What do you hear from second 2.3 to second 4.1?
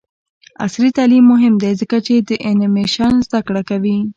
انیمیشن زدکړه کوي.